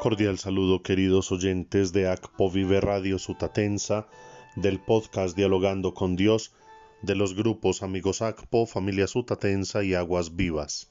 Cordial 0.00 0.38
saludo 0.38 0.82
queridos 0.82 1.30
oyentes 1.30 1.92
de 1.92 2.08
ACPO 2.08 2.50
Vive 2.50 2.80
Radio 2.80 3.18
Sutatensa, 3.18 4.08
del 4.56 4.80
podcast 4.80 5.36
Dialogando 5.36 5.92
con 5.92 6.16
Dios, 6.16 6.54
de 7.02 7.14
los 7.14 7.34
grupos 7.34 7.82
Amigos 7.82 8.22
ACPO, 8.22 8.64
Familia 8.64 9.06
Sutatensa 9.06 9.84
y 9.84 9.92
Aguas 9.92 10.36
Vivas. 10.36 10.90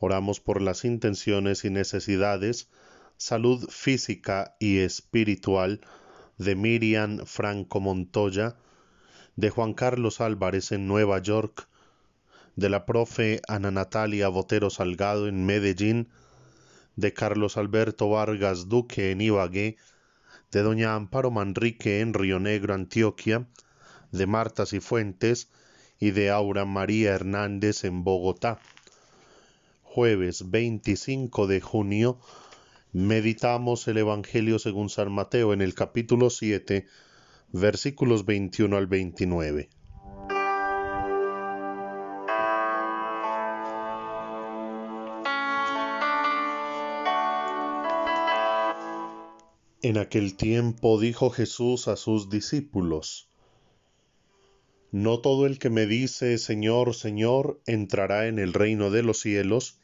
Oramos 0.00 0.38
por 0.38 0.60
las 0.60 0.84
intenciones 0.84 1.64
y 1.64 1.70
necesidades, 1.70 2.68
salud 3.16 3.66
física 3.70 4.54
y 4.60 4.80
espiritual 4.80 5.80
de 6.36 6.54
Miriam 6.56 7.24
Franco 7.24 7.80
Montoya, 7.80 8.54
de 9.36 9.48
Juan 9.48 9.72
Carlos 9.72 10.20
Álvarez 10.20 10.72
en 10.72 10.86
Nueva 10.86 11.20
York, 11.20 11.66
de 12.54 12.68
la 12.68 12.84
profe 12.84 13.40
Ana 13.48 13.70
Natalia 13.70 14.28
Botero 14.28 14.68
Salgado 14.68 15.26
en 15.26 15.46
Medellín, 15.46 16.10
de 16.96 17.12
Carlos 17.12 17.56
Alberto 17.56 18.08
Vargas 18.10 18.68
Duque 18.68 19.10
en 19.10 19.20
Ibagué, 19.20 19.76
de 20.50 20.62
doña 20.62 20.94
Amparo 20.94 21.30
Manrique 21.30 22.00
en 22.00 22.14
Río 22.14 22.38
Negro, 22.38 22.74
Antioquia, 22.74 23.46
de 24.10 24.26
Marta 24.26 24.66
Cifuentes 24.66 25.48
y 25.98 26.10
de 26.10 26.30
Aura 26.30 26.64
María 26.64 27.12
Hernández 27.12 27.84
en 27.84 28.04
Bogotá. 28.04 28.60
Jueves 29.82 30.50
25 30.50 31.46
de 31.46 31.60
junio 31.60 32.18
meditamos 32.92 33.88
el 33.88 33.98
Evangelio 33.98 34.58
según 34.58 34.90
San 34.90 35.10
Mateo 35.12 35.52
en 35.52 35.62
el 35.62 35.74
capítulo 35.74 36.28
7, 36.28 36.86
versículos 37.52 38.26
21 38.26 38.76
al 38.76 38.86
29. 38.86 39.70
En 49.84 49.98
aquel 49.98 50.36
tiempo 50.36 51.00
dijo 51.00 51.30
Jesús 51.30 51.88
a 51.88 51.96
sus 51.96 52.30
discípulos, 52.30 53.28
No 54.92 55.18
todo 55.18 55.44
el 55.44 55.58
que 55.58 55.70
me 55.70 55.86
dice 55.86 56.38
Señor, 56.38 56.94
Señor, 56.94 57.60
entrará 57.66 58.28
en 58.28 58.38
el 58.38 58.52
reino 58.52 58.92
de 58.92 59.02
los 59.02 59.18
cielos, 59.18 59.80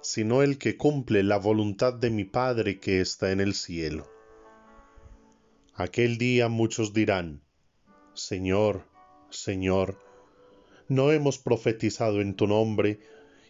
sino 0.00 0.42
el 0.42 0.56
que 0.56 0.78
cumple 0.78 1.22
la 1.22 1.36
voluntad 1.36 1.92
de 1.92 2.08
mi 2.08 2.24
Padre 2.24 2.80
que 2.80 3.02
está 3.02 3.32
en 3.32 3.40
el 3.42 3.52
cielo. 3.52 4.10
Aquel 5.74 6.16
día 6.16 6.48
muchos 6.48 6.94
dirán, 6.94 7.42
Señor, 8.14 8.86
Señor, 9.28 9.98
¿no 10.88 11.12
hemos 11.12 11.36
profetizado 11.36 12.22
en 12.22 12.34
tu 12.34 12.46
nombre, 12.46 12.98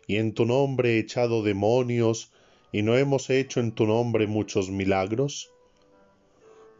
y 0.08 0.16
en 0.16 0.34
tu 0.34 0.44
nombre 0.44 0.98
echado 0.98 1.44
demonios, 1.44 2.32
y 2.72 2.82
no 2.82 2.96
hemos 2.96 3.30
hecho 3.30 3.60
en 3.60 3.70
tu 3.70 3.86
nombre 3.86 4.26
muchos 4.26 4.70
milagros? 4.70 5.53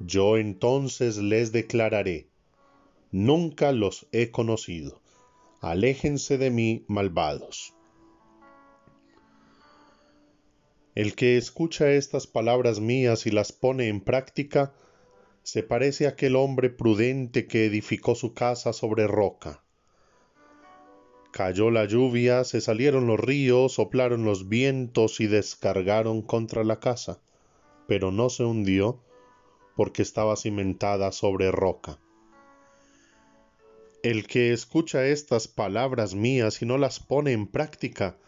Yo 0.00 0.36
entonces 0.36 1.18
les 1.18 1.52
declararé, 1.52 2.28
nunca 3.12 3.72
los 3.72 4.08
he 4.10 4.30
conocido, 4.30 5.00
aléjense 5.60 6.36
de 6.36 6.50
mí, 6.50 6.84
malvados. 6.88 7.74
El 10.94 11.14
que 11.14 11.36
escucha 11.36 11.90
estas 11.92 12.26
palabras 12.26 12.80
mías 12.80 13.26
y 13.26 13.30
las 13.30 13.52
pone 13.52 13.88
en 13.88 14.00
práctica, 14.00 14.74
se 15.42 15.62
parece 15.62 16.06
a 16.06 16.10
aquel 16.10 16.36
hombre 16.36 16.70
prudente 16.70 17.46
que 17.46 17.66
edificó 17.66 18.14
su 18.14 18.32
casa 18.32 18.72
sobre 18.72 19.06
roca. 19.06 19.62
Cayó 21.32 21.70
la 21.70 21.84
lluvia, 21.84 22.44
se 22.44 22.60
salieron 22.60 23.06
los 23.06 23.18
ríos, 23.18 23.72
soplaron 23.74 24.24
los 24.24 24.48
vientos 24.48 25.20
y 25.20 25.26
descargaron 25.26 26.22
contra 26.22 26.62
la 26.62 26.78
casa, 26.78 27.20
pero 27.88 28.12
no 28.12 28.30
se 28.30 28.44
hundió, 28.44 29.02
porque 29.76 30.02
estaba 30.02 30.36
cimentada 30.36 31.12
sobre 31.12 31.50
roca. 31.50 31.98
El 34.02 34.26
que 34.26 34.52
escucha 34.52 35.06
estas 35.06 35.48
palabras 35.48 36.14
mías 36.14 36.60
y 36.60 36.66
no 36.66 36.76
las 36.78 37.00
pone 37.00 37.32
en 37.32 37.46
práctica, 37.46 38.18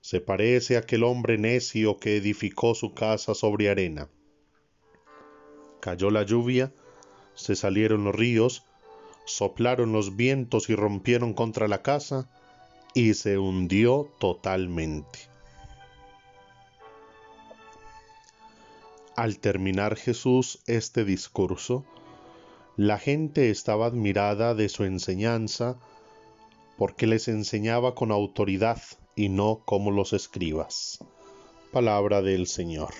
se 0.00 0.20
parece 0.20 0.76
a 0.76 0.80
aquel 0.80 1.02
hombre 1.02 1.36
necio 1.36 1.98
que 1.98 2.16
edificó 2.16 2.74
su 2.76 2.94
casa 2.94 3.34
sobre 3.34 3.68
arena. 3.68 4.08
Cayó 5.80 6.10
la 6.10 6.22
lluvia, 6.22 6.72
se 7.34 7.56
salieron 7.56 8.04
los 8.04 8.14
ríos, 8.14 8.64
soplaron 9.24 9.92
los 9.92 10.16
vientos 10.16 10.70
y 10.70 10.76
rompieron 10.76 11.34
contra 11.34 11.66
la 11.66 11.82
casa, 11.82 12.30
y 12.94 13.14
se 13.14 13.36
hundió 13.36 14.08
totalmente. 14.18 15.35
Al 19.16 19.38
terminar 19.38 19.96
Jesús 19.96 20.58
este 20.66 21.06
discurso, 21.06 21.86
la 22.76 22.98
gente 22.98 23.48
estaba 23.48 23.86
admirada 23.86 24.54
de 24.54 24.68
su 24.68 24.84
enseñanza 24.84 25.78
porque 26.76 27.06
les 27.06 27.26
enseñaba 27.28 27.94
con 27.94 28.12
autoridad 28.12 28.82
y 29.14 29.30
no 29.30 29.62
como 29.64 29.90
los 29.90 30.12
escribas. 30.12 30.98
Palabra 31.72 32.20
del 32.20 32.46
Señor. 32.46 32.92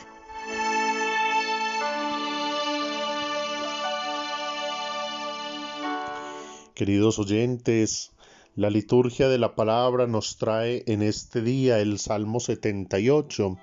Queridos 6.74 7.18
oyentes, 7.18 8.12
la 8.54 8.70
liturgia 8.70 9.28
de 9.28 9.36
la 9.36 9.54
palabra 9.54 10.06
nos 10.06 10.38
trae 10.38 10.82
en 10.86 11.02
este 11.02 11.42
día 11.42 11.78
el 11.80 11.98
Salmo 11.98 12.40
78 12.40 13.58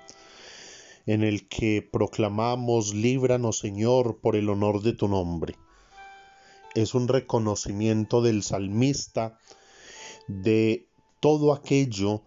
en 1.06 1.22
el 1.22 1.48
que 1.48 1.82
proclamamos, 1.82 2.94
líbranos 2.94 3.58
Señor 3.58 4.18
por 4.20 4.36
el 4.36 4.48
honor 4.48 4.82
de 4.82 4.92
tu 4.92 5.08
nombre. 5.08 5.56
Es 6.74 6.94
un 6.94 7.08
reconocimiento 7.08 8.22
del 8.22 8.42
salmista 8.42 9.38
de 10.26 10.86
todo 11.20 11.52
aquello 11.52 12.22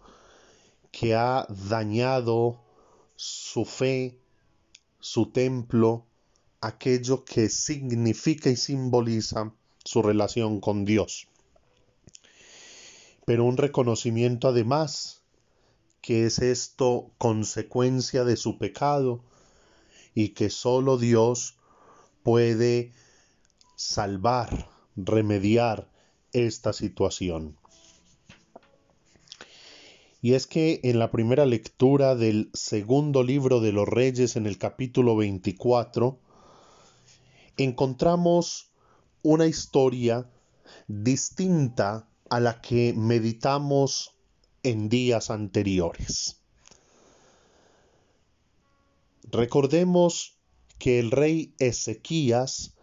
que 0.90 1.14
ha 1.14 1.46
dañado 1.68 2.60
su 3.16 3.64
fe, 3.64 4.18
su 5.00 5.26
templo, 5.26 6.06
aquello 6.60 7.24
que 7.24 7.48
significa 7.48 8.50
y 8.50 8.56
simboliza 8.56 9.52
su 9.84 10.02
relación 10.02 10.60
con 10.60 10.84
Dios. 10.84 11.28
Pero 13.26 13.44
un 13.44 13.56
reconocimiento 13.56 14.48
además 14.48 15.22
que 16.08 16.24
es 16.24 16.38
esto 16.38 17.10
consecuencia 17.18 18.24
de 18.24 18.38
su 18.38 18.56
pecado 18.56 19.22
y 20.14 20.30
que 20.30 20.48
solo 20.48 20.96
Dios 20.96 21.58
puede 22.22 22.94
salvar, 23.76 24.70
remediar 24.96 25.90
esta 26.32 26.72
situación. 26.72 27.58
Y 30.22 30.32
es 30.32 30.46
que 30.46 30.80
en 30.82 30.98
la 30.98 31.10
primera 31.10 31.44
lectura 31.44 32.14
del 32.14 32.48
segundo 32.54 33.22
libro 33.22 33.60
de 33.60 33.72
los 33.72 33.86
Reyes, 33.86 34.36
en 34.36 34.46
el 34.46 34.56
capítulo 34.56 35.14
24, 35.14 36.18
encontramos 37.58 38.70
una 39.20 39.46
historia 39.46 40.26
distinta 40.86 42.08
a 42.30 42.40
la 42.40 42.62
que 42.62 42.94
meditamos 42.96 44.17
en 44.68 44.88
días 44.88 45.30
anteriores. 45.30 46.42
Recordemos 49.30 50.38
que 50.78 50.98
el 50.98 51.10
rey 51.10 51.54
Ezequías, 51.58 52.74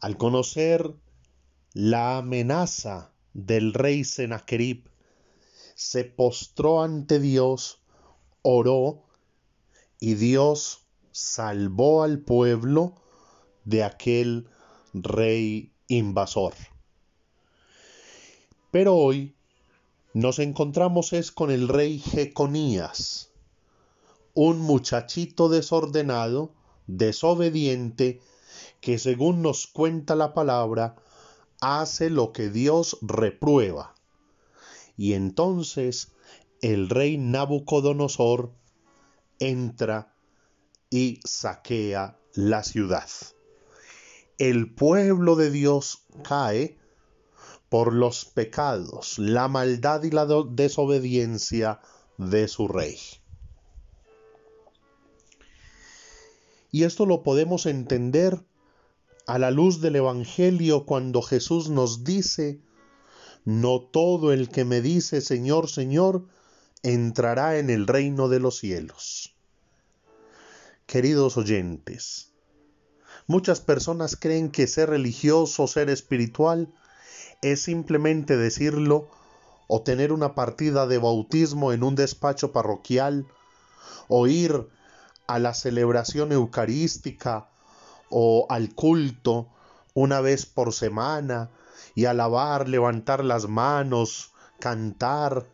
al 0.00 0.16
conocer 0.16 0.94
la 1.72 2.18
amenaza 2.18 3.12
del 3.32 3.74
rey 3.74 4.04
Sennacherib, 4.04 4.88
se 5.74 6.04
postró 6.04 6.82
ante 6.82 7.20
Dios, 7.20 7.80
oró 8.42 9.04
y 10.00 10.14
Dios 10.14 10.86
salvó 11.12 12.02
al 12.02 12.20
pueblo 12.20 12.94
de 13.64 13.84
aquel 13.84 14.48
rey 14.92 15.72
invasor. 15.88 16.54
Pero 18.70 18.94
hoy 18.96 19.37
nos 20.18 20.40
encontramos 20.40 21.12
es 21.12 21.30
con 21.30 21.52
el 21.52 21.68
rey 21.68 22.00
Jeconías, 22.00 23.30
un 24.34 24.58
muchachito 24.58 25.48
desordenado, 25.48 26.52
desobediente, 26.88 28.20
que 28.80 28.98
según 28.98 29.42
nos 29.42 29.68
cuenta 29.68 30.16
la 30.16 30.34
palabra, 30.34 30.96
hace 31.60 32.10
lo 32.10 32.32
que 32.32 32.50
Dios 32.50 32.98
reprueba. 33.00 33.94
Y 34.96 35.12
entonces 35.12 36.10
el 36.62 36.88
rey 36.88 37.16
Nabucodonosor 37.16 38.50
entra 39.38 40.16
y 40.90 41.20
saquea 41.24 42.18
la 42.34 42.64
ciudad. 42.64 43.08
El 44.38 44.74
pueblo 44.74 45.36
de 45.36 45.52
Dios 45.52 46.02
cae 46.24 46.77
por 47.68 47.92
los 47.92 48.24
pecados, 48.24 49.18
la 49.18 49.48
maldad 49.48 50.02
y 50.02 50.10
la 50.10 50.26
desobediencia 50.26 51.80
de 52.16 52.48
su 52.48 52.68
rey. 52.68 52.98
Y 56.70 56.84
esto 56.84 57.06
lo 57.06 57.22
podemos 57.22 57.66
entender 57.66 58.44
a 59.26 59.38
la 59.38 59.50
luz 59.50 59.80
del 59.80 59.96
Evangelio 59.96 60.86
cuando 60.86 61.22
Jesús 61.22 61.68
nos 61.68 62.04
dice, 62.04 62.60
no 63.44 63.80
todo 63.80 64.32
el 64.32 64.48
que 64.48 64.64
me 64.64 64.80
dice 64.80 65.20
Señor, 65.20 65.68
Señor, 65.68 66.26
entrará 66.82 67.58
en 67.58 67.70
el 67.70 67.86
reino 67.86 68.28
de 68.28 68.40
los 68.40 68.58
cielos. 68.58 69.34
Queridos 70.86 71.36
oyentes, 71.36 72.32
muchas 73.26 73.60
personas 73.60 74.16
creen 74.16 74.50
que 74.50 74.66
ser 74.66 74.90
religioso, 74.90 75.66
ser 75.66 75.90
espiritual, 75.90 76.72
es 77.42 77.62
simplemente 77.62 78.36
decirlo 78.36 79.08
o 79.66 79.82
tener 79.82 80.12
una 80.12 80.34
partida 80.34 80.86
de 80.86 80.98
bautismo 80.98 81.72
en 81.72 81.82
un 81.82 81.94
despacho 81.94 82.52
parroquial, 82.52 83.26
o 84.08 84.26
ir 84.26 84.68
a 85.26 85.38
la 85.38 85.52
celebración 85.52 86.32
eucarística 86.32 87.48
o 88.08 88.46
al 88.48 88.74
culto 88.74 89.48
una 89.94 90.20
vez 90.20 90.46
por 90.46 90.72
semana 90.72 91.50
y 91.94 92.06
alabar, 92.06 92.68
levantar 92.68 93.22
las 93.22 93.48
manos, 93.48 94.32
cantar, 94.58 95.46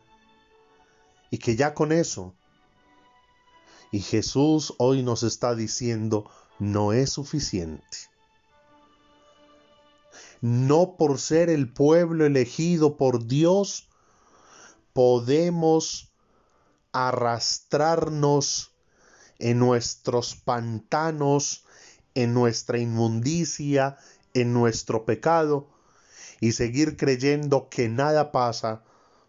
y 1.29 1.37
que 1.37 1.55
ya 1.55 1.73
con 1.73 1.91
eso. 1.91 2.33
Y 3.91 3.99
Jesús 3.99 4.73
hoy 4.77 5.03
nos 5.03 5.23
está 5.23 5.55
diciendo, 5.55 6.29
no 6.59 6.93
es 6.93 7.11
suficiente. 7.11 7.97
No 10.41 10.95
por 10.97 11.19
ser 11.19 11.49
el 11.49 11.71
pueblo 11.71 12.25
elegido 12.25 12.97
por 12.97 13.25
Dios, 13.27 13.89
podemos 14.93 16.11
arrastrarnos 16.91 18.73
en 19.39 19.59
nuestros 19.59 20.35
pantanos, 20.35 21.65
en 22.13 22.33
nuestra 22.33 22.77
inmundicia, 22.77 23.97
en 24.33 24.53
nuestro 24.53 25.05
pecado, 25.05 25.67
y 26.39 26.53
seguir 26.53 26.95
creyendo 26.95 27.69
que 27.69 27.89
nada 27.89 28.31
pasa 28.31 28.83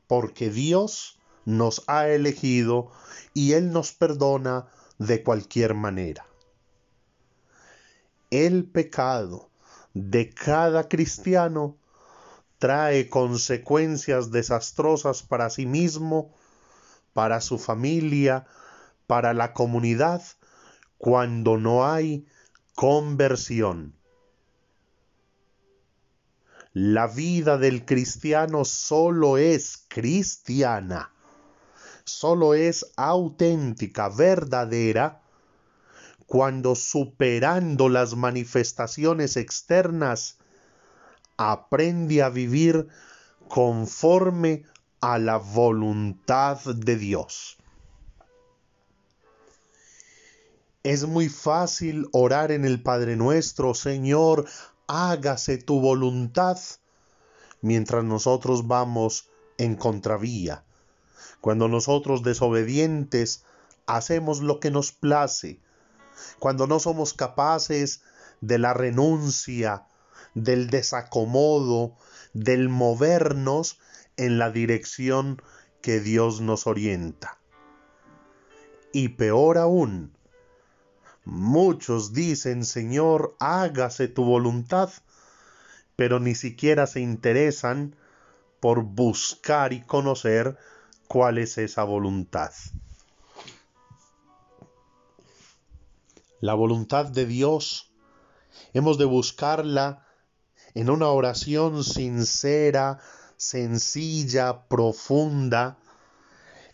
porque 0.06 0.50
Dios 0.50 1.18
nos 1.44 1.82
ha 1.86 2.08
elegido 2.08 2.90
y 3.34 3.52
Él 3.52 3.72
nos 3.72 3.92
perdona 3.92 4.68
de 4.98 5.22
cualquier 5.22 5.74
manera. 5.74 6.26
El 8.30 8.64
pecado 8.64 9.50
de 9.98 10.28
cada 10.28 10.90
cristiano 10.90 11.78
trae 12.58 13.08
consecuencias 13.08 14.30
desastrosas 14.30 15.22
para 15.22 15.48
sí 15.48 15.64
mismo, 15.64 16.34
para 17.14 17.40
su 17.40 17.58
familia, 17.58 18.46
para 19.06 19.32
la 19.32 19.54
comunidad, 19.54 20.22
cuando 20.98 21.56
no 21.56 21.86
hay 21.86 22.26
conversión. 22.74 23.94
La 26.74 27.06
vida 27.06 27.56
del 27.56 27.86
cristiano 27.86 28.66
solo 28.66 29.38
es 29.38 29.86
cristiana, 29.88 31.10
solo 32.04 32.52
es 32.52 32.92
auténtica, 32.96 34.10
verdadera, 34.10 35.22
cuando 36.26 36.74
superando 36.74 37.88
las 37.88 38.16
manifestaciones 38.16 39.36
externas, 39.36 40.38
aprende 41.36 42.22
a 42.22 42.28
vivir 42.28 42.88
conforme 43.48 44.64
a 45.00 45.18
la 45.18 45.36
voluntad 45.36 46.58
de 46.64 46.96
Dios. 46.96 47.58
Es 50.82 51.06
muy 51.06 51.28
fácil 51.28 52.06
orar 52.12 52.52
en 52.52 52.64
el 52.64 52.82
Padre 52.82 53.16
nuestro, 53.16 53.74
Señor, 53.74 54.46
hágase 54.86 55.58
tu 55.58 55.80
voluntad, 55.80 56.58
mientras 57.60 58.04
nosotros 58.04 58.66
vamos 58.66 59.28
en 59.58 59.74
contravía. 59.74 60.64
Cuando 61.40 61.68
nosotros 61.68 62.22
desobedientes 62.22 63.44
hacemos 63.86 64.40
lo 64.40 64.60
que 64.60 64.70
nos 64.70 64.92
place, 64.92 65.60
cuando 66.38 66.66
no 66.66 66.78
somos 66.78 67.14
capaces 67.14 68.02
de 68.40 68.58
la 68.58 68.74
renuncia, 68.74 69.86
del 70.34 70.68
desacomodo, 70.68 71.96
del 72.32 72.68
movernos 72.68 73.78
en 74.16 74.38
la 74.38 74.50
dirección 74.50 75.40
que 75.80 76.00
Dios 76.00 76.40
nos 76.40 76.66
orienta. 76.66 77.38
Y 78.92 79.10
peor 79.10 79.58
aún, 79.58 80.16
muchos 81.24 82.12
dicen, 82.12 82.64
Señor, 82.64 83.36
hágase 83.40 84.08
tu 84.08 84.24
voluntad, 84.24 84.90
pero 85.96 86.20
ni 86.20 86.34
siquiera 86.34 86.86
se 86.86 87.00
interesan 87.00 87.96
por 88.60 88.82
buscar 88.82 89.72
y 89.72 89.82
conocer 89.82 90.56
cuál 91.08 91.38
es 91.38 91.58
esa 91.58 91.84
voluntad. 91.84 92.52
La 96.40 96.52
voluntad 96.52 97.06
de 97.06 97.24
Dios 97.24 97.92
hemos 98.74 98.98
de 98.98 99.06
buscarla 99.06 100.06
en 100.74 100.90
una 100.90 101.08
oración 101.08 101.82
sincera, 101.82 102.98
sencilla, 103.38 104.68
profunda, 104.68 105.78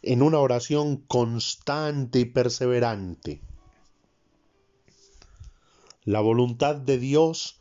en 0.03 0.23
una 0.23 0.41
oración 0.41 0.97
constante 0.97 2.19
y 2.19 2.25
perseverante. 2.25 3.41
La 6.05 6.20
voluntad 6.20 6.75
de 6.75 6.99
Dios 6.99 7.61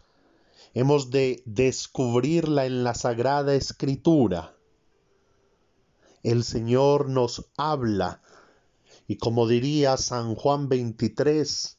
hemos 0.74 1.12
de 1.12 1.44
descubrirla 1.45 2.65
en 2.65 2.83
la 2.83 2.95
Sagrada 2.95 3.53
Escritura. 3.53 4.56
El 6.24 6.44
Señor 6.44 7.09
nos 7.09 7.45
habla 7.57 8.24
y 9.07 9.18
como 9.18 9.48
diría 9.48 9.98
San 9.98 10.33
Juan 10.33 10.69
23, 10.69 11.77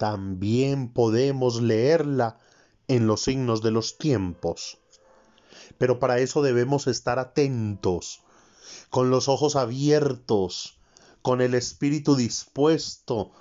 también 0.00 0.88
podemos 0.88 1.60
leerla 1.60 2.38
en 2.88 3.06
los 3.06 3.24
signos 3.24 3.60
de 3.60 3.70
los 3.70 3.98
tiempos. 3.98 4.78
Pero 5.76 5.98
para 5.98 6.20
eso 6.20 6.40
debemos 6.40 6.86
estar 6.86 7.18
atentos, 7.18 8.22
con 8.88 9.10
los 9.10 9.28
ojos 9.28 9.56
abiertos, 9.56 10.78
con 11.20 11.42
el 11.42 11.52
espíritu 11.52 12.16
dispuesto, 12.16 13.32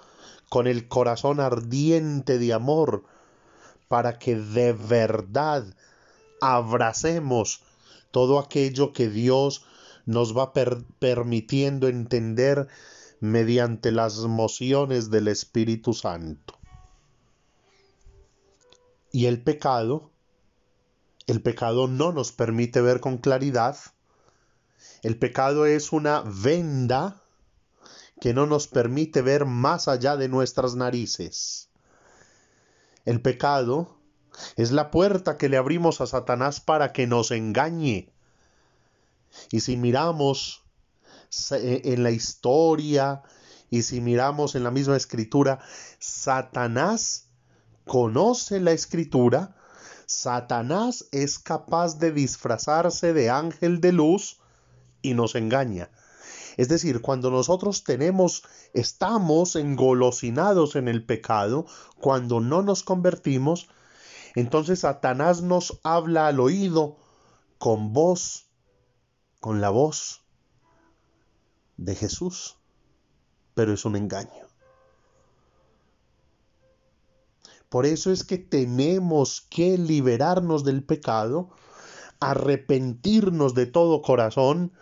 con 0.50 0.68
el 0.68 0.89
corazón 0.89 1.39
ardiente 1.39 2.38
de 2.39 2.51
amor, 2.51 3.06
para 3.88 4.20
que 4.20 4.36
de 4.36 4.74
verdad 4.74 5.63
abracemos 6.42 7.62
todo 8.12 8.38
aquello 8.38 8.92
que 8.92 9.08
Dios 9.08 9.63
nos 10.06 10.38
va 10.38 10.51
permitiendo 10.51 11.88
entender 11.88 12.68
mediante 13.20 13.92
las 13.92 14.18
mociones 14.20 15.10
del 15.10 15.28
Espíritu 15.28 15.94
Santo. 15.94 16.58
Y 19.12 19.26
el 19.26 19.42
pecado, 19.42 20.12
el 21.28 21.42
pecado 21.42 21.88
no 21.88 22.12
nos 22.12 22.32
permite 22.32 22.82
ver 22.82 23.00
con 23.00 23.18
claridad. 23.18 23.78
El 25.02 25.18
pecado 25.18 25.66
es 25.66 25.92
una 25.92 26.24
venda 26.26 27.24
que 28.22 28.34
no 28.34 28.46
nos 28.46 28.68
permite 28.68 29.22
ver 29.22 29.46
más 29.46 29.88
allá 29.88 30.16
de 30.18 30.28
nuestras 30.28 30.76
narices. 30.76 31.70
El 33.06 33.22
pecado 33.22 33.98
es 34.56 34.72
la 34.72 34.92
puerta 34.92 35.38
que 35.38 35.50
le 35.50 35.58
abrimos 35.58 36.02
a 36.02 36.08
Satanás 36.08 36.60
para 36.60 36.94
que 36.94 37.08
nos 37.08 37.32
engañe. 37.32 38.12
Y 39.52 39.62
si 39.62 39.78
miramos 39.78 40.64
en 41.52 42.04
la 42.04 42.12
historia 42.12 43.24
y 43.70 43.84
si 43.84 44.02
miramos 44.02 44.56
en 44.56 44.64
la 44.64 44.72
misma 44.72 44.98
escritura, 44.98 45.60
Satanás 46.00 47.28
conoce 47.86 48.60
la 48.60 48.72
escritura, 48.72 49.56
Satanás 50.06 51.06
es 51.12 51.38
capaz 51.38 52.00
de 52.00 52.12
disfrazarse 52.12 53.14
de 53.14 53.30
ángel 53.30 53.80
de 53.80 53.92
luz 53.92 54.40
y 55.02 55.14
nos 55.14 55.36
engaña. 55.36 55.90
Es 56.58 56.68
decir, 56.68 57.02
cuando 57.02 57.30
nosotros 57.30 57.84
tenemos, 57.84 58.44
estamos 58.74 59.56
engolosinados 59.56 60.76
en 60.76 60.88
el 60.88 61.06
pecado, 61.06 61.66
cuando 62.00 62.40
no 62.40 62.64
nos 62.64 62.84
convertimos, 62.84 63.70
entonces 64.36 64.80
Satanás 64.80 65.42
nos 65.42 65.80
habla 65.84 66.28
al 66.28 66.40
oído 66.40 66.98
con 67.60 67.94
voz, 67.94 68.48
con 69.40 69.62
la 69.62 69.70
voz 69.70 70.24
de 71.80 71.96
Jesús, 71.96 72.58
pero 73.56 73.74
es 73.74 73.86
un 73.86 73.96
engaño. 73.96 74.48
Por 77.70 77.86
eso 77.86 78.12
es 78.12 78.24
que 78.24 78.38
tenemos 78.38 79.42
que 79.50 79.78
liberarnos 79.78 80.64
del 80.64 80.84
pecado, 80.84 81.50
arrepentirnos 82.20 83.54
de 83.54 83.68
todo 83.68 84.02
corazón, 84.02 84.74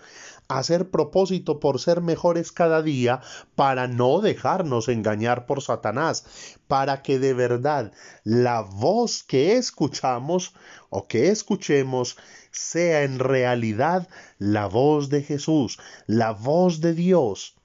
hacer 0.48 0.90
propósito 0.90 1.60
por 1.60 1.80
ser 1.80 2.02
mejores 2.02 2.52
cada 2.52 2.82
día 2.82 3.22
para 3.56 3.88
no 3.88 4.22
dejarnos 4.22 4.88
engañar 4.88 5.46
por 5.46 5.62
Satanás, 5.62 6.26
para 6.68 7.04
que 7.04 7.20
de 7.20 7.34
verdad 7.34 7.92
la 8.24 8.62
voz 8.62 9.24
que 9.24 9.58
escuchamos 9.58 10.54
o 10.90 11.08
que 11.08 11.30
escuchemos 11.30 12.18
sea 12.58 13.04
en 13.04 13.20
realidad 13.20 14.10
la 14.40 14.66
voz 14.66 15.10
de 15.10 15.22
Jesús, 15.22 15.80
la 16.08 16.32
voz 16.32 16.82
de 16.82 16.94
Dios, 16.94 17.56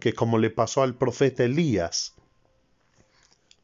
que 0.00 0.12
como 0.12 0.38
le 0.38 0.50
pasó 0.50 0.82
al 0.82 0.96
profeta 0.96 1.44
Elías, 1.44 2.14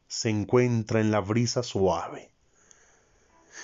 se 0.07 0.29
encuentra 0.29 1.01
en 1.01 1.11
la 1.11 1.19
brisa 1.19 1.61
suave, 1.61 2.31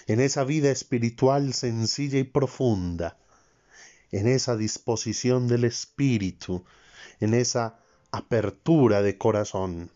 en 0.07 0.19
esa 0.19 0.43
vida 0.43 0.69
espiritual 0.69 1.53
sencilla 1.53 2.19
y 2.19 2.25
profunda, 2.25 3.17
en 4.12 4.27
esa 4.27 4.57
disposición 4.57 5.47
del 5.47 5.63
espíritu, 5.63 6.65
en 7.21 7.33
esa 7.33 7.79
apertura 8.12 9.01
de 9.01 9.17
corazón. 9.17 9.91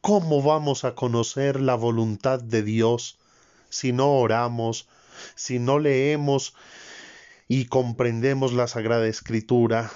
¿Cómo 0.00 0.42
vamos 0.42 0.84
a 0.84 0.94
conocer 0.94 1.60
la 1.60 1.74
voluntad 1.74 2.40
de 2.40 2.62
Dios 2.62 3.18
si 3.72 3.92
no 3.92 4.12
oramos, 4.12 4.86
si 5.34 5.58
no 5.58 5.78
leemos 5.78 6.54
y 7.48 7.64
comprendemos 7.64 8.52
la 8.52 8.66
Sagrada 8.66 9.06
Escritura, 9.08 9.90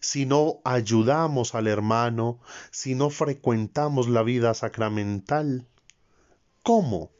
si 0.00 0.26
no 0.26 0.60
ayudamos 0.64 1.54
al 1.54 1.66
hermano, 1.66 2.38
si 2.70 2.94
no 2.94 3.10
frecuentamos 3.10 4.08
la 4.08 4.22
vida 4.22 4.54
sacramental? 4.54 5.66
¿Cómo? 6.62 7.10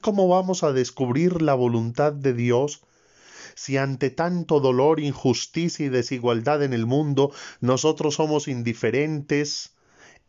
¿Cómo 0.00 0.28
vamos 0.28 0.62
a 0.62 0.72
descubrir 0.72 1.42
la 1.42 1.54
voluntad 1.54 2.12
de 2.12 2.32
Dios 2.32 2.82
si 3.56 3.76
ante 3.76 4.10
tanto 4.10 4.60
dolor, 4.60 5.00
injusticia 5.00 5.86
y 5.86 5.88
desigualdad 5.88 6.62
en 6.62 6.72
el 6.72 6.86
mundo 6.86 7.32
nosotros 7.60 8.14
somos 8.14 8.48
indiferentes, 8.48 9.73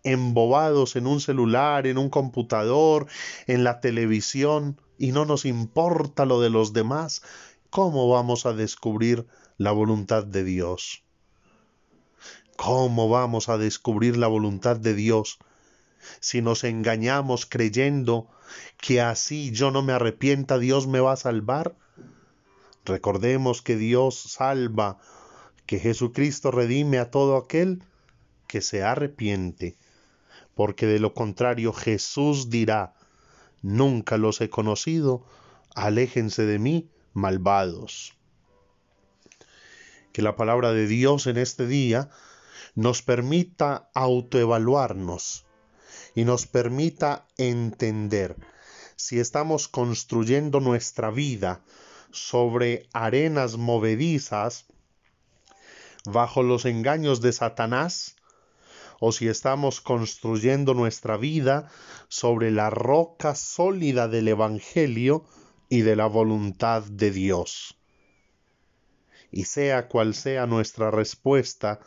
embobados 0.06 0.96
en 0.96 1.08
un 1.08 1.20
celular, 1.20 1.88
en 1.88 1.98
un 1.98 2.10
computador, 2.10 3.08
en 3.48 3.64
la 3.64 3.82
televisión, 3.82 4.80
y 4.98 5.12
no 5.12 5.26
nos 5.26 5.44
importa 5.44 6.26
lo 6.26 6.40
de 6.40 6.50
los 6.50 6.72
demás, 6.72 7.22
¿cómo 7.70 8.08
vamos 8.08 8.46
a 8.46 8.54
descubrir 8.54 9.28
la 9.58 9.72
voluntad 9.72 10.24
de 10.24 10.44
Dios? 10.44 11.04
¿Cómo 12.56 13.10
vamos 13.10 13.50
a 13.50 13.58
descubrir 13.58 14.16
la 14.16 14.28
voluntad 14.28 14.78
de 14.78 14.94
Dios 14.94 15.40
si 16.22 16.42
nos 16.42 16.64
engañamos 16.64 17.46
creyendo 17.46 18.30
que 18.78 19.02
así 19.02 19.52
yo 19.52 19.72
no 19.72 19.82
me 19.82 19.92
arrepienta, 19.92 20.58
Dios 20.58 20.88
me 20.88 21.02
va 21.02 21.14
a 21.14 21.18
salvar? 21.18 21.76
Recordemos 22.86 23.62
que 23.62 23.76
Dios 23.76 24.16
salva, 24.16 25.00
que 25.66 25.80
Jesucristo 25.80 26.52
redime 26.52 27.00
a 27.00 27.10
todo 27.10 27.36
aquel 27.36 27.84
que 28.48 28.62
se 28.62 28.84
arrepiente, 28.84 29.76
porque 30.56 30.88
de 30.88 31.00
lo 31.00 31.14
contrario 31.14 31.74
Jesús 31.74 32.50
dirá, 32.50 32.96
nunca 33.62 34.18
los 34.18 34.42
he 34.42 34.50
conocido, 34.50 35.26
aléjense 35.76 36.46
de 36.46 36.60
mí, 36.60 36.90
malvados. 37.14 38.18
Que 40.14 40.22
la 40.22 40.36
palabra 40.36 40.72
de 40.72 40.88
Dios 40.88 41.28
en 41.28 41.38
este 41.38 41.68
día 41.68 42.10
nos 42.74 43.02
permita 43.02 43.90
autoevaluarnos 43.94 45.46
y 46.16 46.24
nos 46.24 46.48
permita 46.48 47.28
entender 47.38 48.38
si 48.96 49.20
estamos 49.20 49.68
construyendo 49.68 50.62
nuestra 50.62 51.12
vida 51.12 51.62
sobre 52.12 52.88
arenas 52.94 53.58
movedizas 53.58 54.66
bajo 56.06 56.44
los 56.44 56.66
engaños 56.66 57.20
de 57.20 57.34
Satanás, 57.34 58.16
o 59.00 59.12
si 59.12 59.28
estamos 59.28 59.82
construyendo 59.82 60.74
nuestra 60.74 61.18
vida 61.18 61.70
sobre 62.08 62.52
la 62.52 62.70
roca 62.70 63.36
sólida 63.36 64.08
del 64.08 64.28
Evangelio 64.28 65.26
y 65.70 65.82
de 65.82 65.96
la 65.96 66.06
voluntad 66.06 66.84
de 66.84 67.12
Dios. 67.12 67.78
Y 69.32 69.46
sea 69.46 69.88
cual 69.88 70.14
sea 70.14 70.48
nuestra 70.48 70.92
respuesta, 70.92 71.80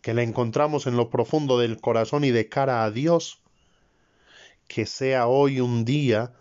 que 0.00 0.14
la 0.14 0.22
encontramos 0.22 0.86
en 0.86 0.96
lo 0.96 1.10
profundo 1.10 1.58
del 1.58 1.80
corazón 1.80 2.24
y 2.24 2.30
de 2.30 2.48
cara 2.48 2.84
a 2.84 2.90
Dios, 2.90 3.42
que 4.68 4.86
sea 4.86 5.26
hoy 5.26 5.60
un 5.60 5.84
día 5.84 6.34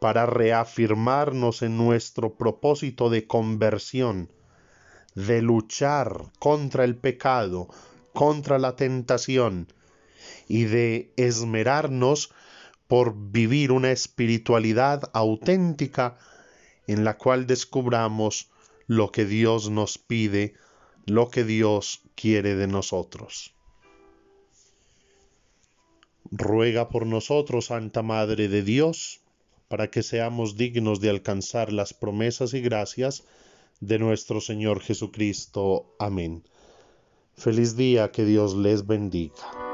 para 0.00 0.26
reafirmarnos 0.26 1.62
en 1.62 1.76
nuestro 1.76 2.34
propósito 2.34 3.10
de 3.10 3.26
conversión, 3.26 4.32
de 5.14 5.42
luchar 5.42 6.32
contra 6.38 6.84
el 6.84 6.96
pecado, 6.96 7.68
contra 8.12 8.58
la 8.58 8.76
tentación 8.76 9.72
y 10.48 10.64
de 10.64 11.12
esmerarnos 11.16 12.30
por 12.88 13.14
vivir 13.16 13.70
una 13.72 13.92
espiritualidad 13.92 15.10
auténtica 15.12 16.18
en 16.86 17.04
la 17.04 17.16
cual 17.16 17.46
descubramos 17.46 18.50
lo 18.86 19.12
que 19.12 19.24
Dios 19.24 19.70
nos 19.70 19.96
pide, 19.98 20.54
lo 21.06 21.30
que 21.30 21.44
Dios 21.44 22.02
quiere 22.16 22.56
de 22.56 22.66
nosotros. 22.66 23.54
Ruega 26.32 26.88
por 26.88 27.06
nosotros, 27.06 27.66
Santa 27.66 28.02
Madre 28.02 28.48
de 28.48 28.62
Dios, 28.62 29.20
para 29.68 29.88
que 29.88 30.02
seamos 30.02 30.56
dignos 30.56 31.00
de 31.00 31.10
alcanzar 31.10 31.72
las 31.72 31.94
promesas 31.94 32.54
y 32.54 32.60
gracias 32.60 33.24
de 33.80 34.00
nuestro 34.00 34.40
Señor 34.40 34.80
Jesucristo. 34.80 35.94
Amén. 35.98 36.42
Feliz 37.34 37.76
día, 37.76 38.10
que 38.10 38.24
Dios 38.24 38.54
les 38.54 38.86
bendiga. 38.86 39.69